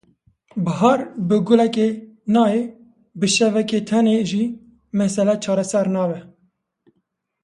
[0.65, 1.87] Bihar bi gulekê
[2.33, 2.63] nayê
[3.19, 4.43] bi şeveke tenê jî
[4.99, 6.19] mesele çareser nabe.